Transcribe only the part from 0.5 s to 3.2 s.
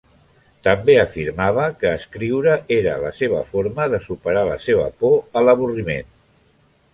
També afirmava que escriure era la